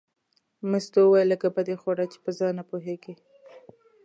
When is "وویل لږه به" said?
1.05-1.61